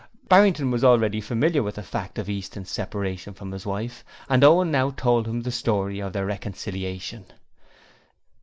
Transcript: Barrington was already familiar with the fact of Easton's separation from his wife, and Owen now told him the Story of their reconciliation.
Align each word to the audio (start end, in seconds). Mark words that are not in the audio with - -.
Barrington 0.29 0.71
was 0.71 0.83
already 0.83 1.21
familiar 1.21 1.61
with 1.61 1.75
the 1.75 1.83
fact 1.83 2.17
of 2.17 2.27
Easton's 2.27 2.71
separation 2.71 3.35
from 3.35 3.51
his 3.51 3.67
wife, 3.67 4.03
and 4.27 4.43
Owen 4.43 4.71
now 4.71 4.89
told 4.89 5.27
him 5.27 5.41
the 5.41 5.51
Story 5.51 5.99
of 5.99 6.11
their 6.11 6.25
reconciliation. 6.25 7.25